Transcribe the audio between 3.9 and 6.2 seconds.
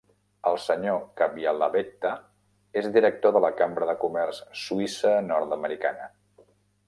de Comerç suïssa- nord-americana.